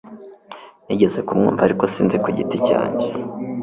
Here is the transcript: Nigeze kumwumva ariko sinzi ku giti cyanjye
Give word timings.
Nigeze 0.85 1.19
kumwumva 1.27 1.61
ariko 1.63 1.83
sinzi 1.93 2.15
ku 2.23 2.29
giti 2.37 2.57
cyanjye 2.67 3.07